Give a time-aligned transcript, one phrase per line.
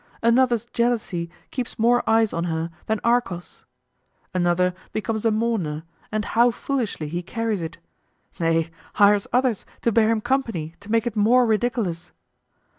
[0.23, 3.63] Another's jealousy keeps more eyes on her than Argos.
[4.33, 7.77] Another becomes a mourner, and how foolishly he carries it!
[8.39, 12.11] nay, hires others to bear him company to make it more ridiculous.